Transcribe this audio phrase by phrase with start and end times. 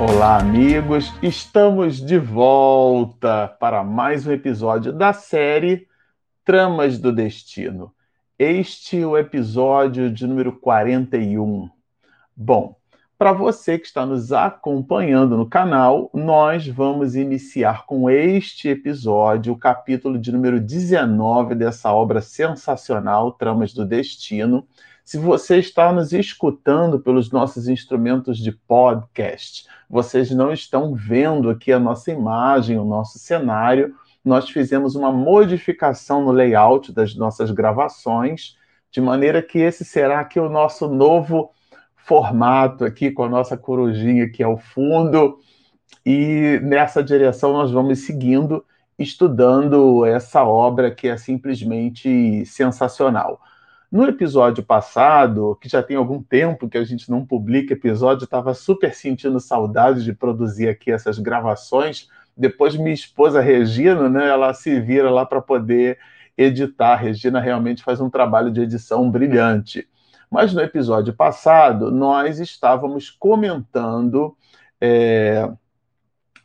[0.00, 1.12] Olá, amigos!
[1.20, 5.88] Estamos de volta para mais um episódio da série
[6.44, 7.92] Tramas do Destino.
[8.38, 11.68] Este é o episódio de número 41.
[12.36, 12.76] Bom,
[13.18, 19.58] para você que está nos acompanhando no canal, nós vamos iniciar com este episódio, o
[19.58, 24.64] capítulo de número 19 dessa obra sensacional, Tramas do Destino.
[25.08, 31.72] Se você está nos escutando pelos nossos instrumentos de podcast, vocês não estão vendo aqui
[31.72, 33.94] a nossa imagem, o nosso cenário.
[34.22, 38.54] Nós fizemos uma modificação no layout das nossas gravações,
[38.90, 41.52] de maneira que esse será aqui o nosso novo
[41.96, 45.38] formato aqui com a nossa corujinha aqui ao fundo.
[46.04, 48.62] E nessa direção nós vamos seguindo,
[48.98, 53.40] estudando essa obra que é simplesmente sensacional.
[53.90, 58.52] No episódio passado, que já tem algum tempo que a gente não publica episódio, estava
[58.52, 62.08] super sentindo saudade de produzir aqui essas gravações.
[62.36, 65.98] Depois minha esposa Regina, né, ela se vira lá para poder
[66.36, 66.92] editar.
[66.92, 69.88] A Regina realmente faz um trabalho de edição brilhante.
[70.30, 74.36] Mas no episódio passado, nós estávamos comentando
[74.78, 75.50] é,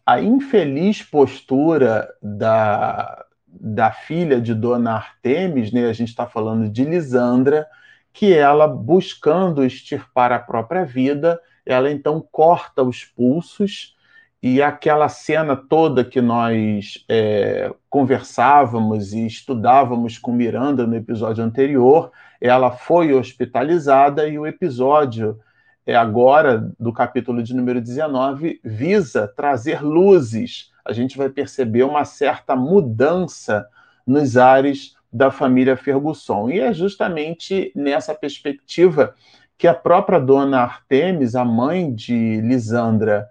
[0.06, 3.23] a infeliz postura da,
[3.60, 5.88] da filha de Dona Artemis, né?
[5.88, 7.68] a gente está falando de Lisandra,
[8.12, 13.96] que ela, buscando extirpar a própria vida, ela então corta os pulsos
[14.42, 22.12] e aquela cena toda que nós é, conversávamos e estudávamos com Miranda no episódio anterior,
[22.42, 25.40] ela foi hospitalizada e o episódio
[25.86, 30.72] é agora do capítulo de número 19 visa trazer luzes.
[30.86, 33.68] A gente vai perceber uma certa mudança
[34.06, 36.50] nos ares da família Fergusson.
[36.50, 39.14] E é justamente nessa perspectiva
[39.58, 43.30] que a própria dona Artemis, a mãe de Lisandra,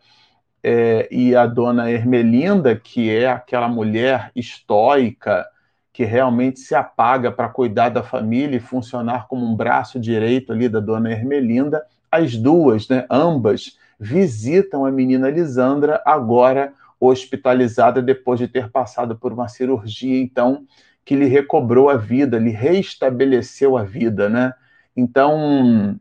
[0.62, 5.44] é, e a dona Ermelinda, que é aquela mulher estoica,
[5.92, 10.68] que realmente se apaga para cuidar da família e funcionar como um braço direito ali
[10.68, 18.46] da dona Ermelinda, as duas, né, ambas, visitam a menina Lisandra, agora hospitalizada depois de
[18.46, 20.66] ter passado por uma cirurgia, então,
[21.04, 24.52] que lhe recobrou a vida, lhe reestabeleceu a vida, né?
[24.96, 25.98] Então,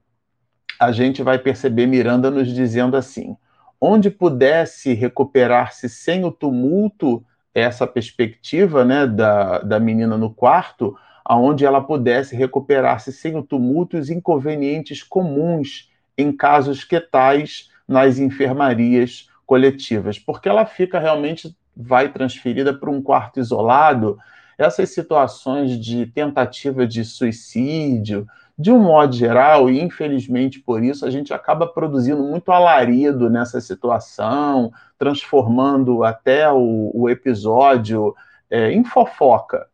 [0.80, 3.36] a gente vai perceber Miranda nos dizendo assim:
[3.80, 7.24] onde pudesse recuperar-se sem o tumulto,
[7.54, 10.96] essa perspectiva né, da, da menina no quarto,
[11.26, 15.91] aonde ela pudesse recuperar-se sem o tumulto e os inconvenientes comuns
[16.22, 23.02] em casos que tais nas enfermarias coletivas, porque ela fica realmente vai transferida para um
[23.02, 24.18] quarto isolado.
[24.58, 28.28] Essas situações de tentativa de suicídio,
[28.58, 33.60] de um modo geral, e infelizmente por isso, a gente acaba produzindo muito alarido nessa
[33.60, 38.16] situação, transformando até o, o episódio
[38.50, 39.68] é, em fofoca.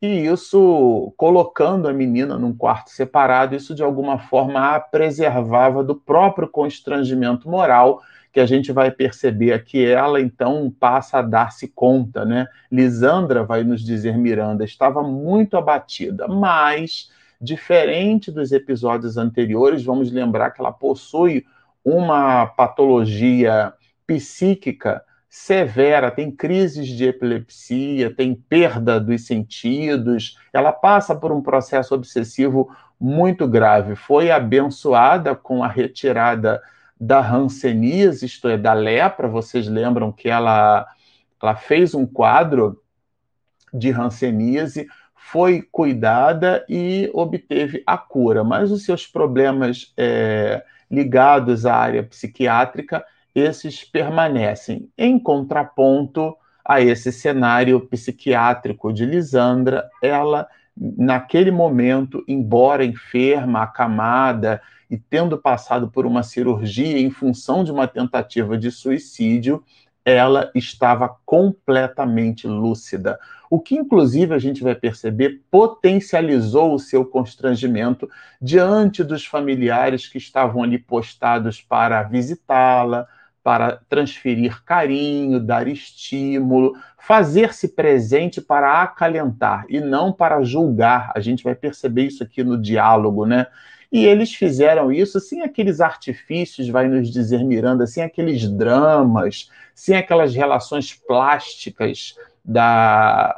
[0.00, 5.94] E isso, colocando a menina num quarto separado, isso de alguma forma a preservava do
[5.94, 8.02] próprio constrangimento moral
[8.32, 12.46] que a gente vai perceber que ela então passa a dar-se conta, né?
[12.70, 20.50] Lisandra vai nos dizer Miranda estava muito abatida, mas Diferente dos episódios anteriores, vamos lembrar
[20.50, 21.44] que ela possui
[21.84, 23.74] uma patologia
[24.06, 31.94] psíquica severa, tem crises de epilepsia, tem perda dos sentidos, ela passa por um processo
[31.94, 33.94] obsessivo muito grave.
[33.94, 36.62] Foi abençoada com a retirada
[36.98, 39.28] da hanseníase, isto é, da lepra.
[39.28, 40.86] Vocês lembram que ela,
[41.42, 42.82] ela fez um quadro
[43.72, 44.86] de hanseníase
[45.28, 53.04] foi cuidada e obteve a cura, mas os seus problemas é, ligados à área psiquiátrica,
[53.36, 54.90] esses permanecem.
[54.96, 64.96] Em contraponto a esse cenário psiquiátrico de Lisandra, ela, naquele momento, embora enferma, acamada e
[64.96, 69.62] tendo passado por uma cirurgia em função de uma tentativa de suicídio,
[70.02, 73.18] ela estava completamente lúcida.
[73.50, 78.08] O que, inclusive, a gente vai perceber potencializou o seu constrangimento
[78.40, 83.06] diante dos familiares que estavam ali postados para visitá-la,
[83.46, 91.12] para transferir carinho, dar estímulo, fazer-se presente para acalentar e não para julgar.
[91.14, 93.46] A gente vai perceber isso aqui no diálogo, né?
[93.92, 99.96] E eles fizeram isso sem aqueles artifícios, vai nos dizer Miranda, sem aqueles dramas, sem
[99.96, 103.32] aquelas relações plásticas da,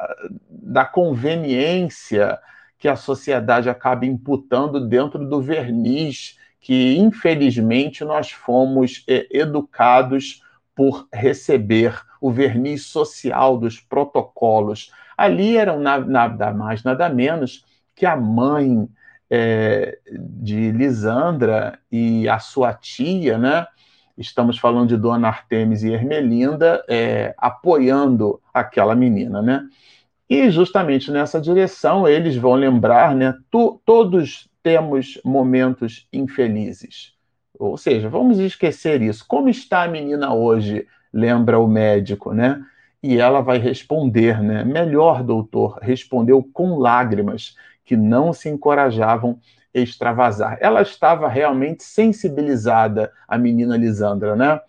[0.49, 2.39] da conveniência
[2.79, 10.43] que a sociedade acaba imputando dentro do verniz que, infelizmente, nós fomos é, educados
[10.75, 14.93] por receber o verniz social dos protocolos.
[15.17, 17.65] Ali eram nada mais, nada menos
[17.95, 18.89] que a mãe
[19.31, 23.67] é, de Lisandra e a sua tia, né?
[24.17, 29.67] Estamos falando de Dona Artemis e Ermelinda é, apoiando aquela menina, né?
[30.29, 33.35] E justamente nessa direção eles vão lembrar, né?
[33.51, 37.15] Todos temos momentos infelizes.
[37.59, 39.25] Ou seja, vamos esquecer isso.
[39.27, 40.87] Como está a menina hoje?
[41.13, 42.63] Lembra o médico, né?
[43.03, 44.65] E ela vai responder, né?
[44.65, 49.41] Melhor, doutor, respondeu com lágrimas que não se encorajavam
[49.75, 50.59] a extravasar.
[50.61, 54.61] Ela estava realmente sensibilizada, a menina Lisandra, né?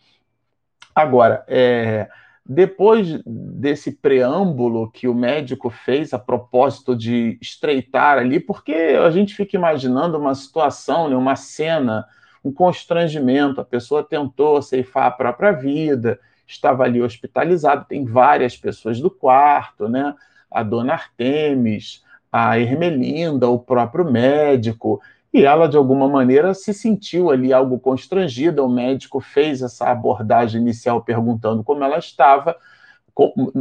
[0.96, 2.10] Agora, é,
[2.52, 9.36] depois desse preâmbulo que o médico fez a propósito de estreitar ali, porque a gente
[9.36, 12.08] fica imaginando uma situação, né, uma cena,
[12.44, 19.00] um constrangimento, a pessoa tentou ceifar a própria vida, estava ali hospitalizado, tem várias pessoas
[19.00, 20.16] do quarto, né?
[20.50, 25.00] A dona Artemis, a Ermelinda, o próprio médico,
[25.34, 28.64] e ela, de alguma maneira, se sentiu ali algo constrangida.
[28.64, 32.56] O médico fez essa abordagem inicial perguntando como ela estava,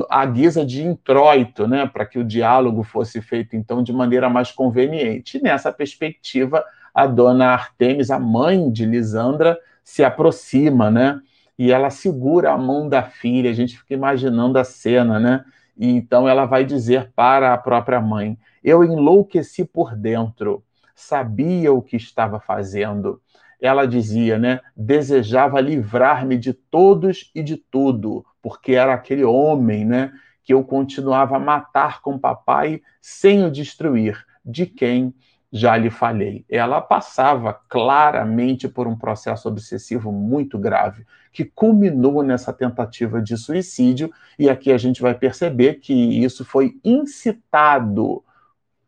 [0.08, 4.50] à guisa de introito, né, para que o diálogo fosse feito, então, de maneira mais
[4.52, 5.38] conveniente.
[5.38, 11.20] E nessa perspectiva, a dona Artemis, a mãe de Lisandra, se aproxima, né,
[11.58, 13.50] e ela segura a mão da filha.
[13.50, 15.44] A gente fica imaginando a cena, né?
[15.76, 20.62] E então ela vai dizer para a própria mãe: Eu enlouqueci por dentro
[20.98, 23.22] sabia o que estava fazendo.
[23.60, 24.60] Ela dizia, né?
[24.76, 30.12] Desejava livrar-me de todos e de tudo, porque era aquele homem, né?
[30.42, 35.14] Que eu continuava a matar com papai sem o destruir, de quem
[35.52, 36.44] já lhe falei.
[36.48, 44.12] Ela passava claramente por um processo obsessivo muito grave, que culminou nessa tentativa de suicídio,
[44.36, 48.22] e aqui a gente vai perceber que isso foi incitado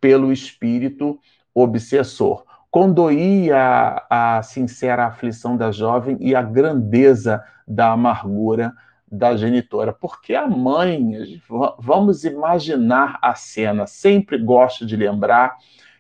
[0.01, 1.21] pelo espírito
[1.55, 2.45] obsessor.
[2.71, 8.73] Condoía a sincera aflição da jovem e a grandeza da amargura
[9.11, 11.41] da genitora, porque a mãe,
[11.79, 15.57] vamos imaginar a cena, sempre gosto de lembrar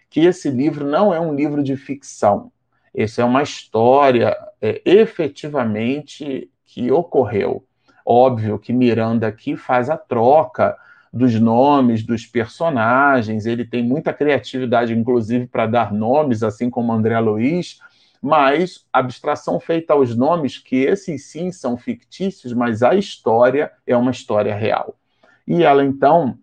[0.08, 2.52] que esse livro não é um livro de ficção,
[2.94, 7.64] esse é uma história é, efetivamente que ocorreu.
[8.05, 10.76] Óbvio que Miranda aqui faz a troca
[11.12, 17.19] dos nomes dos personagens, ele tem muita criatividade, inclusive, para dar nomes, assim como André
[17.19, 17.79] Luiz,
[18.23, 24.11] mas abstração feita aos nomes, que esses sim são fictícios, mas a história é uma
[24.11, 24.95] história real.
[25.47, 26.39] E ela, então,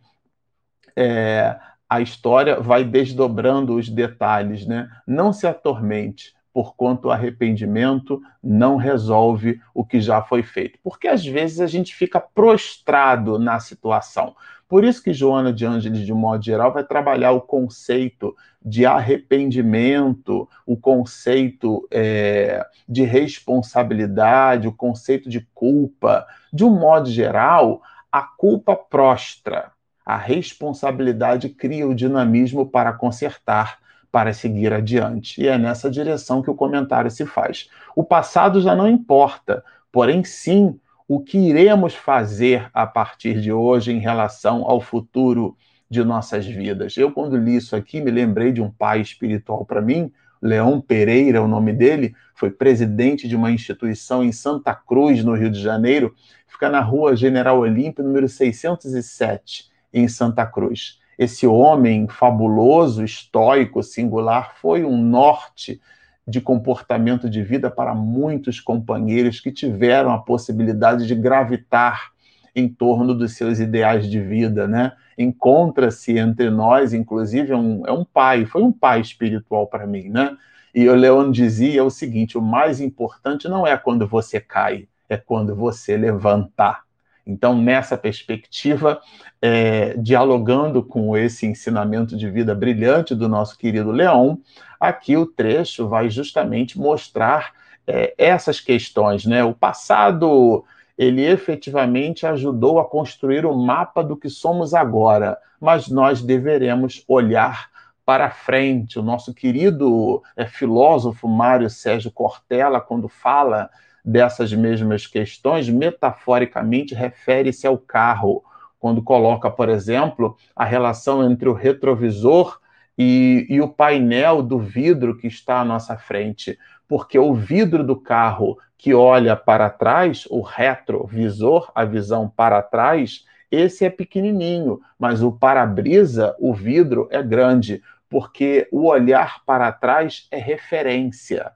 [0.96, 1.58] é,
[1.90, 4.90] a história vai desdobrando os detalhes, né?
[5.06, 10.80] Não se atormente, porquanto o arrependimento não resolve o que já foi feito.
[10.84, 14.36] Porque às vezes a gente fica prostrado na situação.
[14.68, 20.48] Por isso que Joana de Ângeles, de modo geral, vai trabalhar o conceito de arrependimento,
[20.66, 26.28] o conceito é, de responsabilidade, o conceito de culpa.
[26.52, 27.82] De um modo geral,
[28.12, 29.72] a culpa prostra,
[30.06, 33.80] a responsabilidade cria o dinamismo para consertar,
[34.12, 35.42] para seguir adiante.
[35.42, 37.70] E é nessa direção que o comentário se faz.
[37.96, 43.92] O passado já não importa, porém, sim, o que iremos fazer a partir de hoje
[43.92, 45.56] em relação ao futuro
[45.90, 46.98] de nossas vidas.
[46.98, 50.12] Eu, quando li isso aqui, me lembrei de um pai espiritual para mim,
[50.42, 55.50] Leão Pereira, o nome dele, foi presidente de uma instituição em Santa Cruz, no Rio
[55.50, 56.14] de Janeiro,
[56.46, 61.00] fica na rua General Olímpio, número 607, em Santa Cruz.
[61.18, 65.82] Esse homem fabuloso, estoico, singular, foi um norte
[66.28, 72.12] de comportamento de vida para muitos companheiros que tiveram a possibilidade de gravitar
[72.54, 74.92] em torno dos seus ideais de vida, né?
[75.18, 80.10] Encontra-se entre nós, inclusive, é um, é um pai, foi um pai espiritual para mim,
[80.10, 80.36] né?
[80.74, 85.16] E o Leon dizia o seguinte: o mais importante não é quando você cai, é
[85.16, 86.87] quando você levantar.
[87.28, 89.02] Então, nessa perspectiva,
[89.42, 94.40] é, dialogando com esse ensinamento de vida brilhante do nosso querido Leão,
[94.80, 97.52] aqui o trecho vai justamente mostrar
[97.86, 99.26] é, essas questões.
[99.26, 99.44] Né?
[99.44, 100.64] O passado,
[100.98, 107.70] ele efetivamente ajudou a construir o mapa do que somos agora, mas nós deveremos olhar
[108.06, 108.98] para frente.
[108.98, 113.70] O nosso querido é, filósofo Mário Sérgio Cortella, quando fala
[114.08, 118.42] dessas mesmas questões, metaforicamente refere-se ao carro,
[118.80, 122.58] quando coloca, por exemplo, a relação entre o retrovisor
[122.98, 126.58] e, e, o painel do vidro que está à nossa frente.
[126.88, 133.26] Porque o vidro do carro que olha para trás, o retrovisor, a visão para trás,
[133.52, 140.28] esse é pequenininho, mas o para-brisa, o vidro, é grande, porque o olhar para trás
[140.32, 141.52] é referência.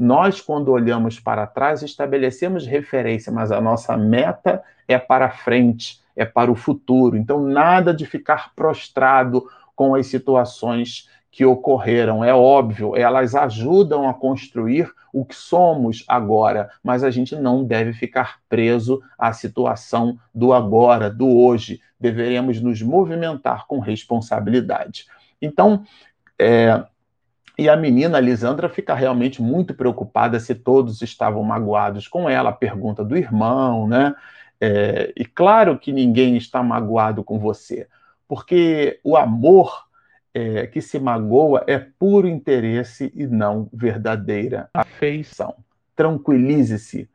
[0.00, 6.24] Nós, quando olhamos para trás, estabelecemos referência, mas a nossa meta é para frente, é
[6.24, 7.18] para o futuro.
[7.18, 12.24] Então, nada de ficar prostrado com as situações que ocorreram.
[12.24, 17.92] É óbvio, elas ajudam a construir o que somos agora, mas a gente não deve
[17.92, 21.78] ficar preso à situação do agora, do hoje.
[22.00, 25.04] Deveremos nos movimentar com responsabilidade.
[25.42, 25.84] Então,
[26.38, 26.82] é,
[27.60, 32.54] e a menina Lisandra fica realmente muito preocupada se todos estavam magoados com ela, a
[32.54, 34.14] pergunta do irmão, né?
[34.58, 37.86] É, e claro que ninguém está magoado com você,
[38.26, 39.84] porque o amor
[40.32, 45.54] é, que se magoa é puro interesse e não verdadeira afeição.
[45.94, 47.10] Tranquilize-se.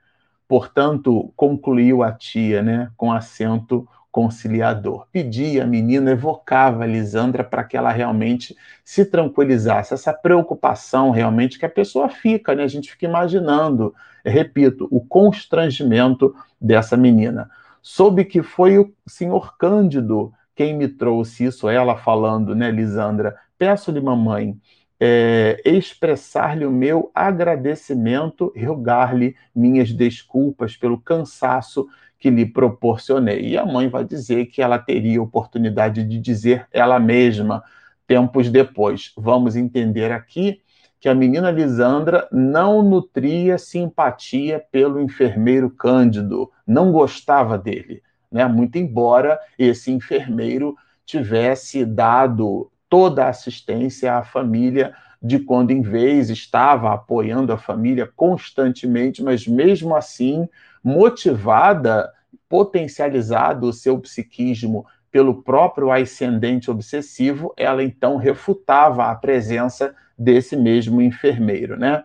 [0.47, 5.07] Portanto, concluiu a tia, né, com acento conciliador.
[5.11, 9.93] Pedia a menina, evocava a Lisandra para que ela realmente se tranquilizasse.
[9.93, 12.63] Essa preocupação realmente que a pessoa fica, né?
[12.63, 13.93] A gente fica imaginando,
[14.23, 17.49] repito, o constrangimento dessa menina.
[17.81, 23.35] Soube que foi o senhor Cândido quem me trouxe isso, ela falando, né, Lisandra?
[23.57, 24.55] Peço-lhe, mamãe,
[24.97, 31.85] é, expressar-lhe o meu agradecimento rogar-lhe minhas desculpas pelo cansaço
[32.19, 33.49] que lhe proporcionei.
[33.49, 37.63] E a mãe vai dizer que ela teria oportunidade de dizer ela mesma
[38.07, 39.11] tempos depois.
[39.17, 40.61] Vamos entender aqui
[40.99, 48.01] que a menina Lisandra não nutria simpatia pelo enfermeiro Cândido, não gostava dele
[48.35, 48.45] né?
[48.45, 56.29] Muito embora esse enfermeiro tivesse dado toda a assistência à família de quando em vez
[56.29, 60.49] estava apoiando a família constantemente, mas mesmo assim
[60.85, 62.13] motivada,
[62.47, 71.01] potencializado o seu psiquismo pelo próprio ascendente obsessivo, ela então refutava a presença desse mesmo
[71.01, 72.03] enfermeiro, né?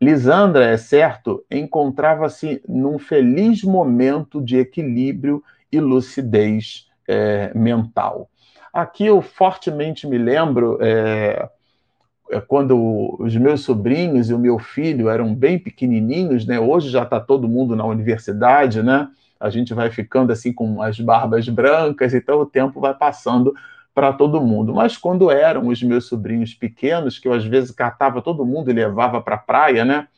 [0.00, 8.28] Lisandra, é certo, encontrava-se num feliz momento de equilíbrio e lucidez é, mental.
[8.72, 11.48] Aqui eu fortemente me lembro é,
[12.46, 16.60] quando os meus sobrinhos e o meu filho eram bem pequenininhos, né?
[16.60, 19.08] Hoje já está todo mundo na universidade, né?
[19.40, 23.54] A gente vai ficando assim com as barbas brancas, então o tempo vai passando
[23.94, 24.74] para todo mundo.
[24.74, 28.74] Mas quando eram os meus sobrinhos pequenos, que eu às vezes catava todo mundo e
[28.74, 30.08] levava para a praia, né?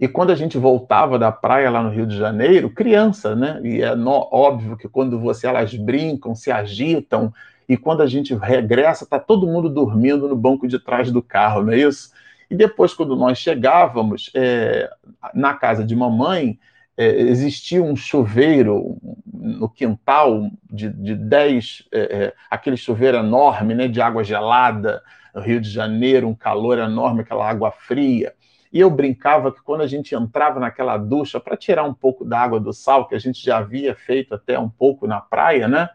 [0.00, 3.60] E quando a gente voltava da praia lá no Rio de Janeiro, criança, né?
[3.62, 7.32] E é no, óbvio que quando você elas brincam, se agitam,
[7.68, 11.62] e quando a gente regressa, tá todo mundo dormindo no banco de trás do carro,
[11.62, 12.12] não é isso?
[12.50, 14.90] E depois, quando nós chegávamos é,
[15.32, 16.58] na casa de mamãe,
[16.96, 18.96] é, existia um chuveiro
[19.32, 25.02] no quintal de, de 10, é, é, aquele chuveiro enorme, né, de água gelada,
[25.34, 28.32] no Rio de Janeiro, um calor enorme, aquela água fria.
[28.72, 32.38] E eu brincava que quando a gente entrava naquela ducha para tirar um pouco da
[32.38, 35.88] água do sal, que a gente já havia feito até um pouco na praia, né?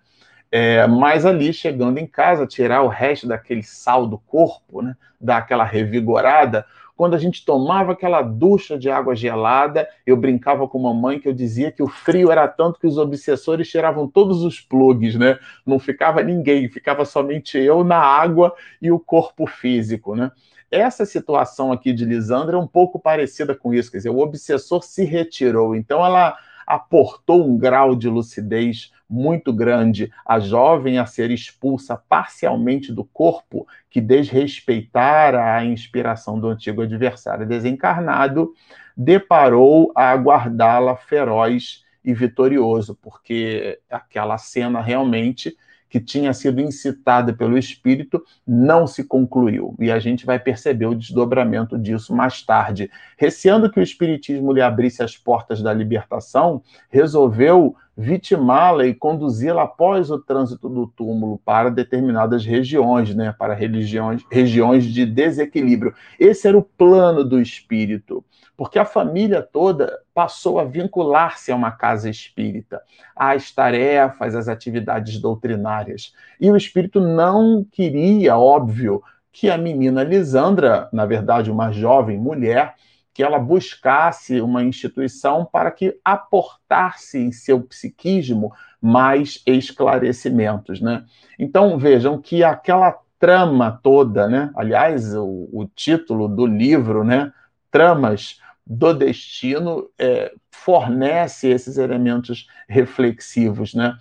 [0.51, 4.95] É, mas ali, chegando em casa, tirar o resto daquele sal do corpo, né?
[5.21, 6.65] Dar aquela revigorada.
[6.95, 11.33] Quando a gente tomava aquela ducha de água gelada, eu brincava com mamãe que eu
[11.33, 15.39] dizia que o frio era tanto que os obsessores tiravam todos os plugs, né?
[15.65, 20.31] Não ficava ninguém, ficava somente eu na água e o corpo físico, né?
[20.71, 24.83] Essa situação aqui de Lisandra é um pouco parecida com isso, quer dizer, o obsessor
[24.83, 26.37] se retirou, então ela
[26.67, 33.67] aportou um grau de lucidez muito grande a jovem a ser expulsa parcialmente do corpo
[33.89, 38.53] que desrespeitara a inspiração do antigo adversário desencarnado,
[38.95, 45.57] deparou a aguardá-la feroz e vitorioso, porque aquela cena realmente
[45.89, 49.75] que tinha sido incitada pelo espírito não se concluiu.
[49.79, 52.89] E a gente vai perceber o desdobramento disso mais tarde.
[53.17, 60.09] Receando que o espiritismo lhe abrisse as portas da libertação, resolveu vitimá-la e conduzi-la após
[60.09, 65.93] o trânsito do túmulo para determinadas regiões, né, para religiões, regiões de desequilíbrio.
[66.17, 68.23] Esse era o plano do espírito
[68.59, 72.81] porque a família toda passou a vincular-se a uma casa espírita,
[73.15, 76.13] às tarefas, às atividades doutrinárias.
[76.41, 79.01] E o espírito não queria, óbvio,
[79.31, 82.75] que a menina Lisandra, na verdade, uma jovem mulher,
[83.13, 88.51] que ela buscasse uma instituição para que aportasse em seu psiquismo
[88.81, 91.05] mais esclarecimentos, né?
[91.39, 94.51] Então vejam que aquela trama toda, né?
[94.53, 97.31] Aliás, o, o título do livro, né?
[97.71, 98.37] Tramas
[98.69, 103.97] do destino é, fornece esses elementos reflexivos, né?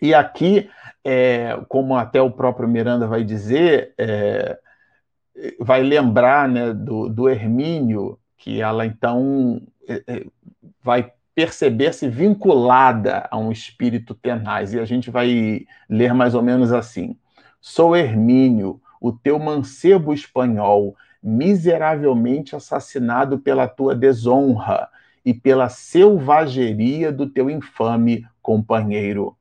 [0.00, 0.68] E aqui,
[1.02, 4.58] é, como até o próprio Miranda vai dizer, é,
[5.58, 10.26] vai lembrar né, do, do Hermínio, que ela então é, é,
[10.82, 14.74] vai perceber-se vinculada a um espírito tenaz.
[14.74, 17.16] E a gente vai ler mais ou menos assim:
[17.60, 24.88] Sou Hermínio, o teu mancebo espanhol, miseravelmente assassinado pela tua desonra
[25.24, 29.36] e pela selvageria do teu infame companheiro.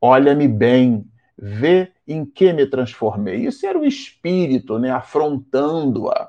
[0.00, 1.04] Olha-me bem,
[1.36, 3.46] vê em que me transformei.
[3.46, 6.28] Isso era o espírito, né, afrontando-a,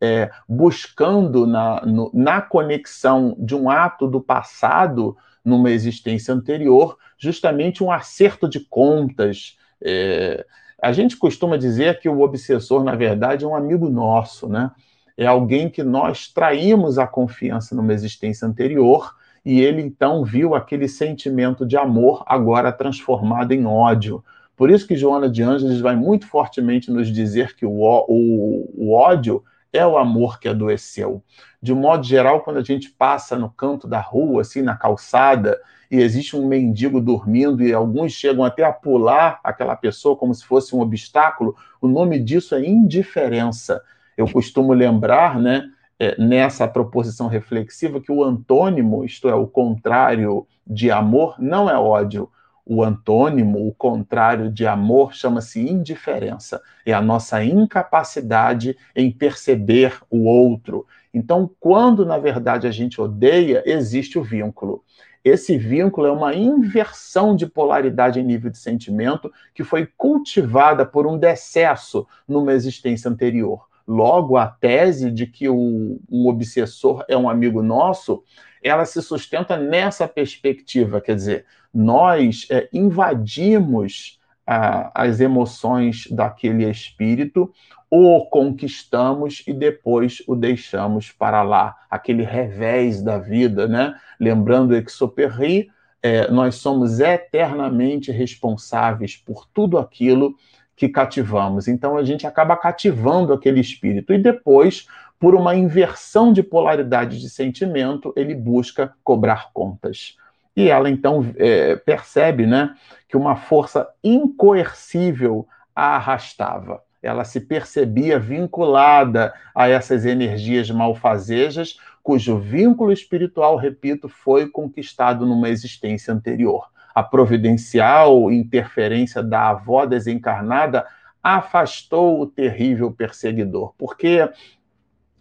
[0.00, 7.82] é, buscando na, no, na conexão de um ato do passado numa existência anterior, justamente
[7.82, 10.44] um acerto de contas, é,
[10.82, 14.72] a gente costuma dizer que o obsessor, na verdade, é um amigo nosso, né?
[15.16, 20.88] É alguém que nós traímos a confiança numa existência anterior e ele então viu aquele
[20.88, 24.24] sentimento de amor agora transformado em ódio.
[24.56, 28.92] Por isso que Joana de Ângeles vai muito fortemente nos dizer que o, o, o
[28.92, 31.22] ódio é o amor que adoeceu.
[31.60, 35.60] De modo geral, quando a gente passa no canto da rua, assim, na calçada,
[35.90, 40.44] e existe um mendigo dormindo e alguns chegam até a pular aquela pessoa como se
[40.44, 43.82] fosse um obstáculo, o nome disso é indiferença.
[44.16, 45.64] Eu costumo lembrar, né,
[45.98, 51.76] é, nessa proposição reflexiva, que o antônimo, isto é, o contrário de amor, não é
[51.76, 52.28] ódio.
[52.64, 56.62] O antônimo, o contrário de amor, chama-se indiferença.
[56.86, 60.86] É a nossa incapacidade em perceber o outro.
[61.12, 64.84] Então, quando na verdade a gente odeia, existe o vínculo.
[65.24, 71.06] Esse vínculo é uma inversão de polaridade em nível de sentimento que foi cultivada por
[71.06, 73.68] um decesso numa existência anterior.
[73.86, 78.22] Logo, a tese de que o, obsessor é um amigo nosso,
[78.62, 87.52] ela se sustenta nessa perspectiva, quer dizer, nós é, invadimos as emoções daquele espírito,
[87.88, 93.94] o conquistamos e depois o deixamos para lá, aquele revés da vida, né?
[94.18, 95.70] Lembrando Exupéry,
[96.02, 100.34] é, nós somos eternamente responsáveis por tudo aquilo
[100.74, 101.68] que cativamos.
[101.68, 104.88] Então a gente acaba cativando aquele espírito e depois,
[105.20, 110.16] por uma inversão de polaridade de sentimento, ele busca cobrar contas.
[110.56, 112.74] E ela então é, percebe né,
[113.08, 116.82] que uma força incoercível a arrastava.
[117.02, 125.48] Ela se percebia vinculada a essas energias malfazejas, cujo vínculo espiritual, repito, foi conquistado numa
[125.48, 126.70] existência anterior.
[126.94, 130.86] A providencial interferência da avó desencarnada
[131.22, 134.28] afastou o terrível perseguidor, porque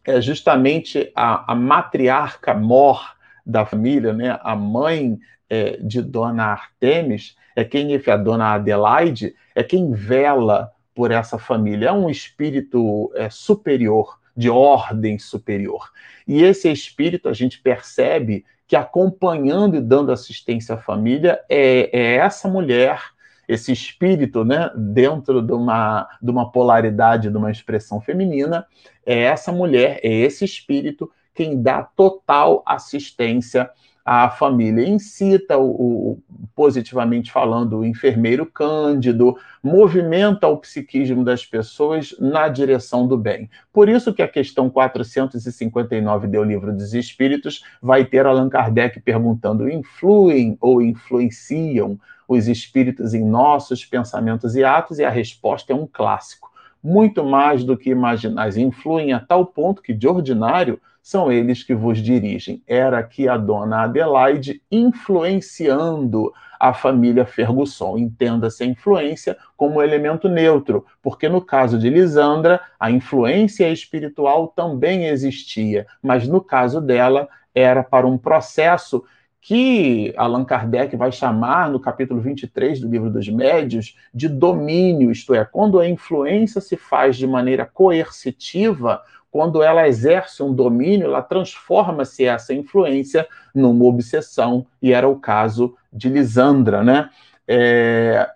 [0.03, 7.35] é justamente a, a matriarca mor da família, né, a mãe é, de Dona Artemis,
[7.55, 11.89] é quem, a Dona Adelaide, é quem vela por essa família.
[11.89, 15.91] É um espírito é, superior, de ordem superior.
[16.27, 22.15] E esse espírito, a gente percebe que acompanhando e dando assistência à família é, é
[22.15, 23.01] essa mulher,
[23.45, 28.65] esse espírito, né, dentro de uma, de uma polaridade, de uma expressão feminina,
[29.05, 33.69] é essa mulher, é esse espírito quem dá total assistência
[34.05, 34.87] à família.
[34.87, 36.19] Incita o, o,
[36.55, 43.49] positivamente falando, o enfermeiro cândido, movimenta o psiquismo das pessoas na direção do bem.
[43.71, 49.69] Por isso que a questão 459 do Livro dos Espíritos vai ter Allan Kardec perguntando:
[49.69, 54.99] influem ou influenciam os espíritos em nossos pensamentos e atos?
[54.99, 56.49] E a resposta é um clássico.
[56.83, 61.73] Muito mais do que imaginais, influem a tal ponto que, de ordinário, são eles que
[61.73, 62.61] vos dirigem.
[62.67, 67.97] Era aqui a dona Adelaide influenciando a família Fergusson.
[67.97, 75.07] Entenda-se a influência como elemento neutro, porque no caso de Lisandra, a influência espiritual também
[75.07, 79.03] existia, mas no caso dela, era para um processo
[79.41, 85.33] que Allan Kardec vai chamar no capítulo 23 do Livro dos Médios de domínio, isto
[85.33, 91.21] é, quando a influência se faz de maneira coercitiva, quando ela exerce um domínio, ela
[91.21, 97.09] transforma-se essa influência numa obsessão, e era o caso de Lisandra, né?
[97.47, 98.29] É...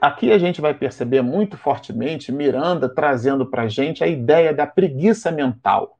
[0.00, 4.66] Aqui a gente vai perceber muito fortemente Miranda trazendo para a gente a ideia da
[4.66, 5.96] preguiça mental,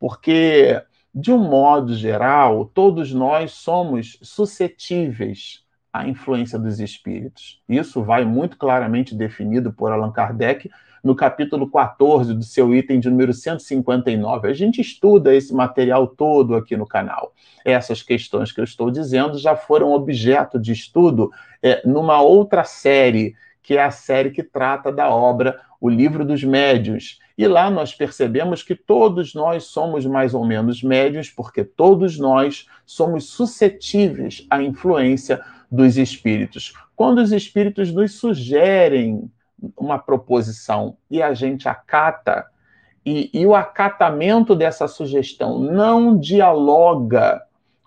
[0.00, 0.82] porque,
[1.14, 5.62] de um modo geral, todos nós somos suscetíveis
[5.92, 7.60] à influência dos espíritos.
[7.68, 10.70] Isso vai muito claramente definido por Allan Kardec
[11.02, 14.48] no capítulo 14 do seu item de número 159.
[14.48, 17.34] A gente estuda esse material todo aqui no canal.
[17.64, 21.30] Essas questões que eu estou dizendo já foram objeto de estudo
[21.62, 26.44] é, numa outra série, que é a série que trata da obra O Livro dos
[26.44, 27.18] Médios.
[27.36, 32.66] E lá nós percebemos que todos nós somos mais ou menos médios, porque todos nós
[32.86, 36.74] somos suscetíveis à influência dos espíritos.
[36.94, 39.30] Quando os espíritos nos sugerem
[39.76, 42.46] uma proposição e a gente acata,
[43.04, 47.42] e, e o acatamento dessa sugestão não dialoga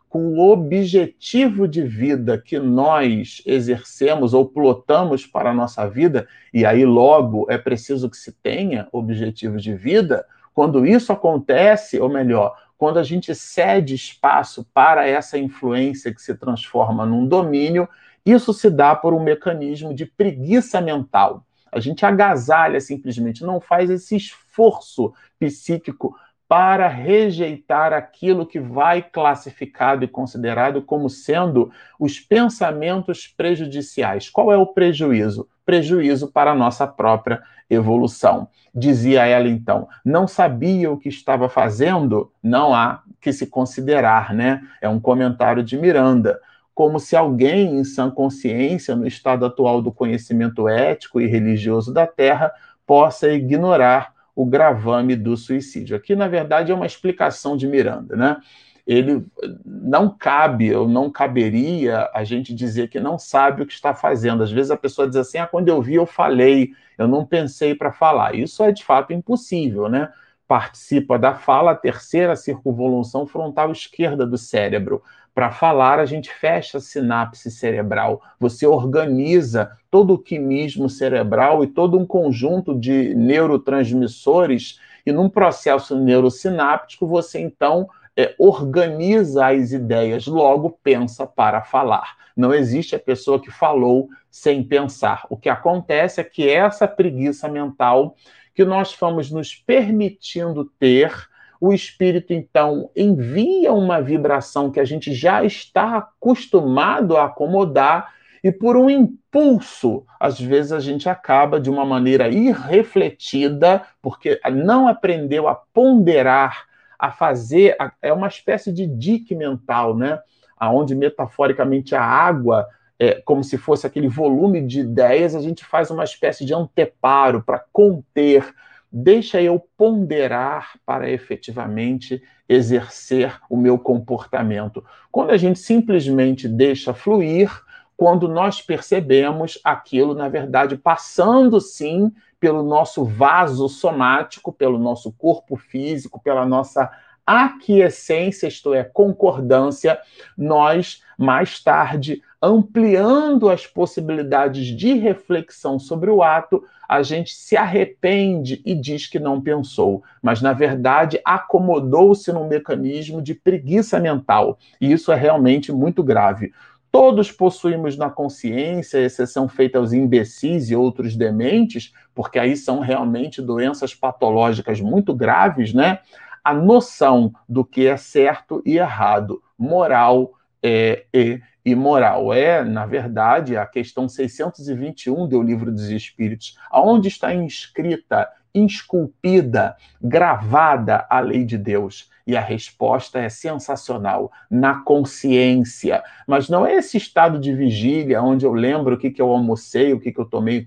[0.10, 6.66] com o objetivo de vida que nós exercemos ou plotamos para a nossa vida, e
[6.66, 12.56] aí logo é preciso que se tenha objetivo de vida, quando isso acontece, ou melhor,
[12.78, 17.88] quando a gente cede espaço para essa influência que se transforma num domínio,
[18.26, 21.45] isso se dá por um mecanismo de preguiça mental.
[21.76, 26.16] A gente agasalha simplesmente, não faz esse esforço psíquico
[26.48, 34.30] para rejeitar aquilo que vai classificado e considerado como sendo os pensamentos prejudiciais.
[34.30, 35.50] Qual é o prejuízo?
[35.66, 38.48] Prejuízo para a nossa própria evolução.
[38.74, 42.32] Dizia ela então, não sabia o que estava fazendo?
[42.42, 44.62] Não há que se considerar, né?
[44.80, 46.40] É um comentário de Miranda
[46.76, 52.06] como se alguém em sã consciência, no estado atual do conhecimento ético e religioso da
[52.06, 52.52] Terra,
[52.86, 55.96] possa ignorar o gravame do suicídio.
[55.96, 58.38] Aqui, na verdade, é uma explicação de Miranda, né?
[58.86, 59.26] Ele
[59.66, 64.44] não cabe, ou não caberia a gente dizer que não sabe o que está fazendo.
[64.44, 67.74] Às vezes a pessoa diz assim: ah, quando eu vi, eu falei, eu não pensei
[67.74, 68.36] para falar.
[68.36, 70.12] Isso é de fato impossível, né?
[70.48, 75.02] Participa da fala a terceira circunvolução frontal esquerda do cérebro
[75.36, 78.22] para falar, a gente fecha a sinapse cerebral.
[78.40, 86.00] Você organiza todo o quimismo cerebral e todo um conjunto de neurotransmissores, e num processo
[86.00, 92.16] neurosináptico, você então é, organiza as ideias, logo pensa para falar.
[92.36, 95.28] Não existe a pessoa que falou sem pensar.
[95.30, 98.16] O que acontece é que essa preguiça mental
[98.56, 101.14] que nós fomos nos permitindo ter
[101.60, 108.14] o espírito então envia uma vibração que a gente já está acostumado a acomodar
[108.46, 114.88] e por um impulso, às vezes a gente acaba de uma maneira irrefletida, porque não
[114.88, 116.68] aprendeu a ponderar,
[117.00, 120.20] a fazer, é uma espécie de dique mental, né?
[120.56, 122.68] Aonde metaforicamente a água
[123.00, 127.44] é, como se fosse aquele volume de ideias, a gente faz uma espécie de anteparo
[127.44, 128.54] para conter,
[128.92, 134.84] deixa eu ponderar para efetivamente exercer o meu comportamento.
[135.12, 137.52] Quando a gente simplesmente deixa fluir,
[137.98, 145.56] quando nós percebemos aquilo, na verdade, passando sim pelo nosso vaso somático, pelo nosso corpo
[145.56, 146.92] físico, pela nossa
[147.26, 150.00] aquiescência, isto é, concordância,
[150.38, 158.62] nós mais tarde ampliando as possibilidades de reflexão sobre o ato, a gente se arrepende
[158.64, 164.92] e diz que não pensou, mas na verdade acomodou-se num mecanismo de preguiça mental, e
[164.92, 166.54] isso é realmente muito grave.
[166.92, 173.42] Todos possuímos na consciência, exceção feita aos imbecis e outros dementes, porque aí são realmente
[173.42, 176.00] doenças patológicas muito graves, né?
[176.44, 180.32] A noção do que é certo e errado, moral
[180.66, 182.34] é, e imoral.
[182.34, 191.06] É, na verdade, a questão 621 do Livro dos Espíritos, aonde está inscrita, esculpida, gravada
[191.08, 192.10] a lei de Deus.
[192.26, 196.02] E a resposta é sensacional, na consciência.
[196.26, 199.94] Mas não é esse estado de vigília onde eu lembro o que, que eu almocei,
[199.94, 200.66] o que, que eu tomei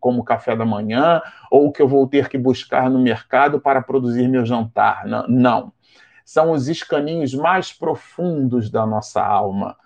[0.00, 3.80] como café da manhã, ou o que eu vou ter que buscar no mercado para
[3.80, 5.06] produzir meu jantar.
[5.28, 5.72] Não.
[6.26, 9.76] São os escaninhos mais profundos da nossa alma.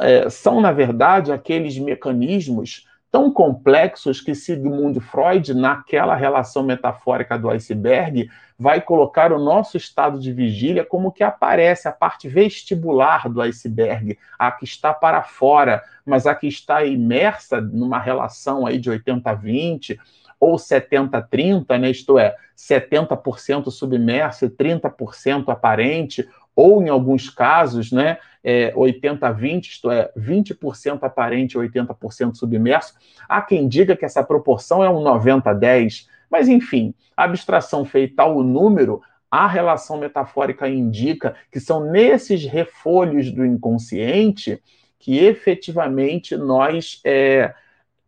[0.00, 7.48] É, são, na verdade, aqueles mecanismos tão complexos que Sigmund Freud, naquela relação metafórica do
[7.48, 8.28] iceberg,
[8.58, 14.18] vai colocar o nosso estado de vigília como que aparece a parte vestibular do iceberg,
[14.38, 19.98] a que está para fora, mas a que está imersa numa relação aí de 80-20
[20.46, 21.90] ou 70-30, né?
[21.90, 29.90] isto é, 70% submerso e 30% aparente, ou em alguns casos, né, é 80-20, isto
[29.90, 32.94] é, 20% aparente e 80% submerso.
[33.28, 38.42] Há quem diga que essa proporção é um 90-10, mas enfim, a abstração feita ao
[38.42, 44.62] número, a relação metafórica indica que são nesses refolhos do inconsciente
[44.98, 47.52] que efetivamente nós é,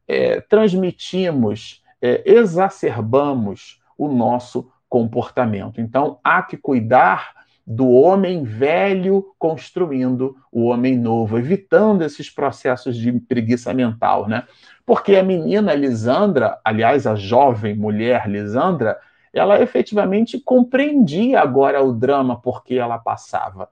[0.06, 5.80] é, transmitimos é, exacerbamos o nosso comportamento.
[5.80, 13.12] Então, há que cuidar do homem velho construindo o homem novo, evitando esses processos de
[13.12, 14.44] preguiça mental, né?
[14.86, 18.98] Porque a menina Lisandra, aliás, a jovem mulher Lisandra,
[19.34, 23.68] ela efetivamente compreendia agora o drama porque ela passava,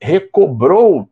[0.00, 1.10] recobrou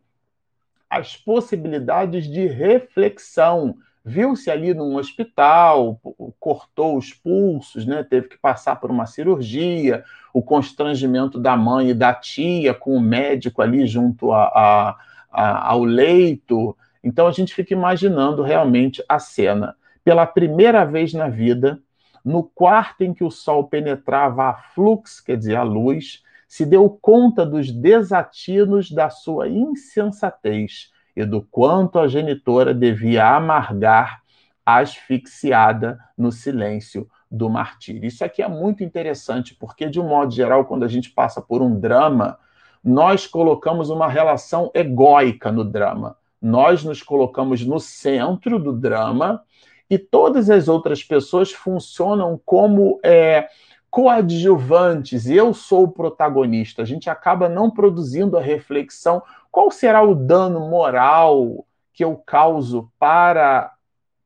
[0.89, 5.99] as possibilidades de reflexão, viu-se ali num hospital,
[6.39, 8.03] cortou os pulsos, né?
[8.03, 13.01] teve que passar por uma cirurgia, o constrangimento da mãe e da tia com o
[13.01, 14.97] médico ali junto a, a,
[15.31, 16.75] a, ao leito.
[17.03, 19.75] Então a gente fica imaginando realmente a cena.
[20.03, 21.79] Pela primeira vez na vida,
[22.25, 26.89] no quarto em que o sol penetrava a flux, quer dizer, a luz, se deu
[26.89, 34.21] conta dos desatinos da sua insensatez e do quanto a genitora devia amargar
[34.65, 38.05] asfixiada no silêncio do martírio.
[38.05, 41.61] Isso aqui é muito interessante, porque, de um modo geral, quando a gente passa por
[41.61, 42.37] um drama,
[42.83, 46.17] nós colocamos uma relação egóica no drama.
[46.41, 49.43] Nós nos colocamos no centro do drama
[49.89, 53.47] e todas as outras pessoas funcionam como é,
[53.89, 55.27] coadjuvantes.
[55.27, 56.81] Eu sou o protagonista.
[56.81, 62.91] A gente acaba não produzindo a reflexão qual será o dano moral que eu causo
[62.97, 63.73] para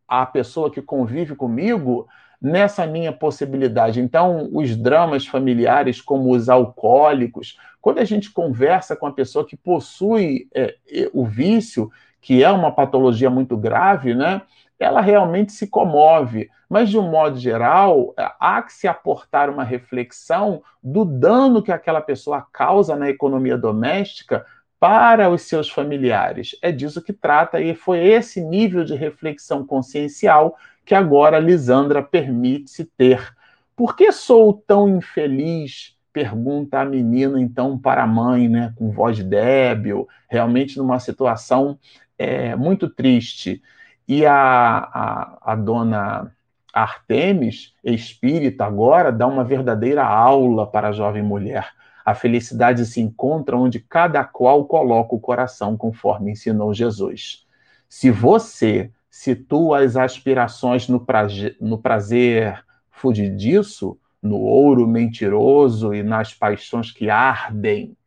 [0.08, 2.08] a pessoa que convive comigo
[2.40, 4.00] nessa minha possibilidade.
[4.00, 9.58] Então, os dramas familiares, como os alcoólicos, quando a gente conversa com a pessoa que
[9.58, 10.76] possui é,
[11.12, 14.42] o vício, que é uma patologia muito grave, né?
[14.80, 20.62] Ela realmente se comove, mas de um modo geral, há que se aportar uma reflexão
[20.84, 24.46] do dano que aquela pessoa causa na economia doméstica
[24.80, 26.56] para os seus familiares.
[26.62, 32.86] É disso que trata, e foi esse nível de reflexão consciencial que agora Lisandra permite-se
[32.86, 33.36] ter.
[33.76, 35.96] Por que sou tão infeliz?
[36.14, 41.78] Pergunta a menina, então, para a mãe, né, com voz débil, realmente numa situação
[42.18, 43.62] é, muito triste.
[44.08, 46.32] E a, a, a dona
[46.72, 51.70] Artemis, espírita, agora dá uma verdadeira aula para a jovem mulher
[52.06, 57.48] a felicidade se encontra onde cada qual coloca o coração, conforme ensinou Jesus.
[57.90, 66.34] Se você situa as aspirações no prazer, no prazer fudidiço, no ouro mentiroso e nas
[66.34, 67.98] paixões que ardem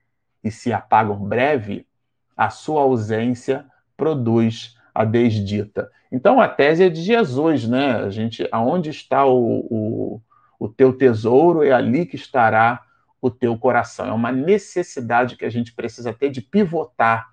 [0.44, 1.84] e se apagam breve,
[2.36, 5.90] a sua ausência produz a desdita.
[6.10, 7.96] Então a tese é de Jesus, né?
[7.96, 10.22] A gente, aonde está o, o,
[10.58, 12.82] o teu tesouro é ali que estará
[13.20, 14.06] o teu coração.
[14.06, 17.26] É uma necessidade que a gente precisa ter de pivotar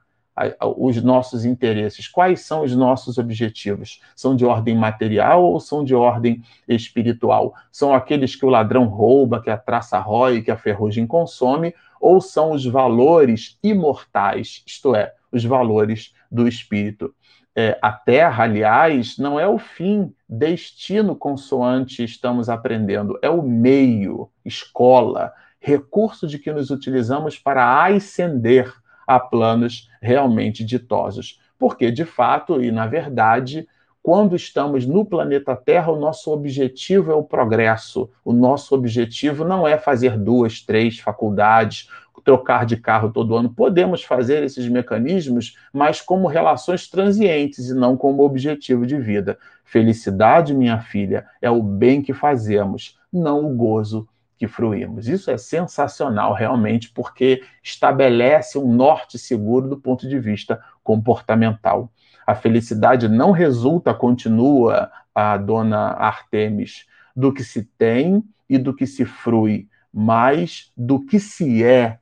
[0.78, 2.08] os nossos interesses.
[2.10, 4.02] Quais são os nossos objetivos?
[4.15, 7.54] São de ordem material ou são de ordem espiritual?
[7.71, 12.19] São aqueles que o ladrão rouba, que a traça rói, que a ferrugem consome, ou
[12.19, 17.15] são os valores imortais, isto é, os valores do espírito?
[17.58, 24.30] É, a Terra, aliás, não é o fim, destino consoante estamos aprendendo, é o meio,
[24.43, 25.32] escola,
[25.65, 28.71] recurso de que nos utilizamos para ascender
[29.08, 31.41] a planos realmente ditosos.
[31.58, 33.67] Porque, de fato e na verdade,
[34.04, 38.12] quando estamos no planeta Terra, o nosso objetivo é o progresso.
[38.23, 41.89] O nosso objetivo não é fazer duas, três faculdades,
[42.23, 43.49] trocar de carro todo ano.
[43.49, 49.39] Podemos fazer esses mecanismos, mas como relações transientes e não como objetivo de vida.
[49.63, 55.08] Felicidade, minha filha, é o bem que fazemos, não o gozo que fruímos.
[55.08, 61.91] Isso é sensacional, realmente, porque estabelece um norte seguro do ponto de vista comportamental.
[62.28, 68.86] A felicidade não resulta, continua a dona Artemis, do que se tem e do que
[68.86, 72.00] se frui, mas do que se é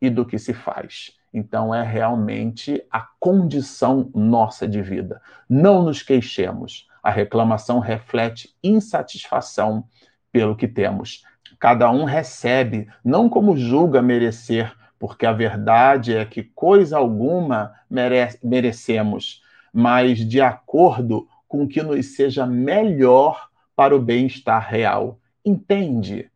[0.00, 1.12] e do que se faz.
[1.32, 5.20] Então, é realmente a condição nossa de vida.
[5.48, 6.86] Não nos queixemos.
[7.02, 9.84] A reclamação reflete insatisfação
[10.32, 11.22] pelo que temos
[11.64, 18.38] cada um recebe, não como julga merecer, porque a verdade é que coisa alguma mere
[18.42, 19.40] merecemos,
[19.72, 25.18] mas de acordo com o que nos seja melhor para o bem-estar real.
[25.42, 26.30] Entende?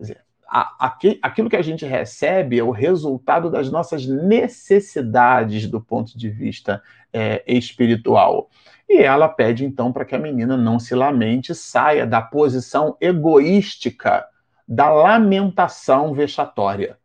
[0.00, 6.30] Dizer, aquilo que a gente recebe é o resultado das nossas necessidades do ponto de
[6.30, 8.48] vista é, espiritual.
[8.88, 14.24] E ela pede então para que a menina não se lamente, saia da posição egoística
[14.70, 16.96] da lamentação vexatória.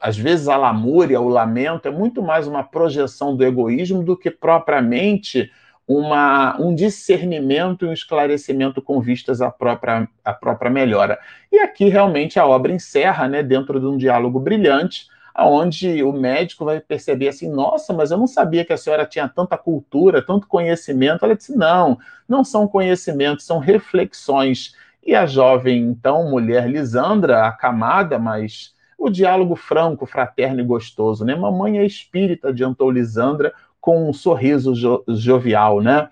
[0.00, 4.30] Às vezes a lamúria, o lamento, é muito mais uma projeção do egoísmo do que
[4.30, 5.50] propriamente
[5.88, 11.18] uma, um discernimento e um esclarecimento com vistas à própria, à própria melhora.
[11.50, 16.64] E aqui realmente a obra encerra, né, dentro de um diálogo brilhante, aonde o médico
[16.64, 20.46] vai perceber assim, nossa, mas eu não sabia que a senhora tinha tanta cultura, tanto
[20.46, 21.24] conhecimento.
[21.24, 21.98] Ela disse, não,
[22.28, 24.74] não são conhecimentos, são reflexões.
[25.02, 31.34] E a jovem, então, mulher Lisandra, acamada, mas o diálogo franco, fraterno e gostoso, né?
[31.34, 36.08] Mamãe é espírita, adiantou Lisandra, com um sorriso jo jovial, né?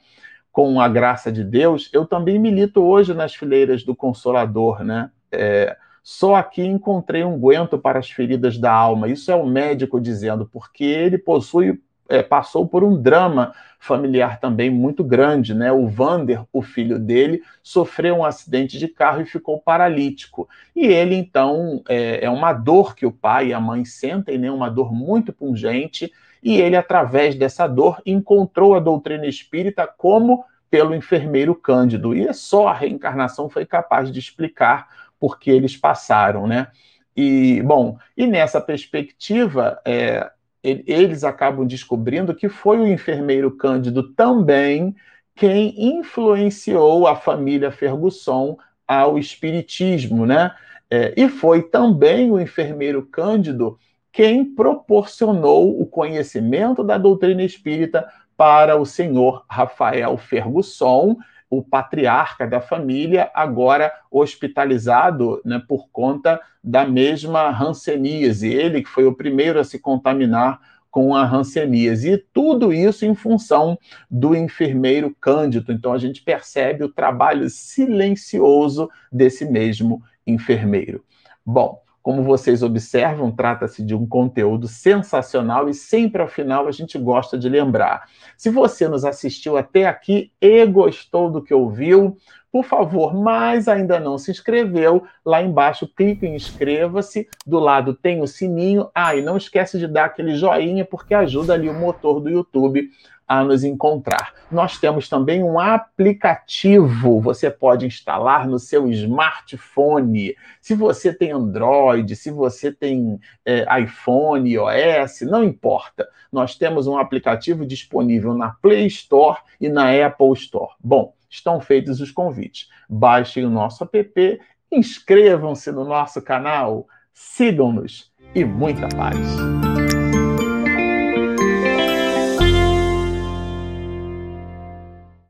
[0.51, 5.11] Com a graça de Deus, eu também milito hoje nas fileiras do Consolador, né?
[5.31, 9.09] É, só aqui encontrei um guento para as feridas da alma.
[9.09, 14.69] Isso é o médico dizendo, porque ele possui, é, passou por um drama familiar também
[14.69, 15.73] muito grande, né?
[15.73, 20.47] O Vander, o filho dele, sofreu um acidente de carro e ficou paralítico.
[20.77, 24.51] E ele, então, é, é uma dor que o pai e a mãe sentem, né?
[24.51, 30.95] Uma dor muito pungente e ele, através dessa dor, encontrou a doutrina espírita como pelo
[30.95, 32.15] enfermeiro Cândido.
[32.15, 36.69] E só a reencarnação foi capaz de explicar por que eles passaram, né?
[37.17, 40.31] E, bom, e nessa perspectiva, é,
[40.63, 44.95] eles acabam descobrindo que foi o enfermeiro Cândido também
[45.35, 50.53] quem influenciou a família Fergusson ao espiritismo, né?
[50.91, 53.79] É, e foi também o enfermeiro Cândido
[54.13, 61.17] quem proporcionou o conhecimento da doutrina espírita para o senhor Rafael Fergusson,
[61.51, 68.49] o patriarca da família, agora hospitalizado né, por conta da mesma hanseníase.
[68.49, 70.61] Ele que foi o primeiro a se contaminar
[70.91, 72.13] com a hanseníase.
[72.13, 73.77] E tudo isso em função
[74.09, 75.73] do enfermeiro Cândido.
[75.73, 81.05] Então a gente percebe o trabalho silencioso desse mesmo enfermeiro.
[81.45, 86.99] Bom, como vocês observam, trata-se de um conteúdo sensacional e sempre ao final a gente
[86.99, 88.09] gosta de lembrar.
[88.37, 92.17] Se você nos assistiu até aqui e gostou do que ouviu,
[92.51, 98.21] por favor, mas ainda não se inscreveu, lá embaixo clique em inscreva-se, do lado tem
[98.21, 98.89] o sininho.
[98.95, 102.91] Ah, e não esquece de dar aquele joinha porque ajuda ali o motor do YouTube
[103.31, 104.35] a nos encontrar.
[104.51, 110.35] Nós temos também um aplicativo, você pode instalar no seu smartphone.
[110.61, 116.09] Se você tem Android, se você tem é, iPhone, iOS, não importa.
[116.33, 120.73] Nós temos um aplicativo disponível na Play Store e na Apple Store.
[120.83, 122.69] Bom, estão feitos os convites.
[122.89, 124.41] Baixem o nosso app,
[124.73, 129.70] inscrevam-se no nosso canal, sigam-nos e muita paz.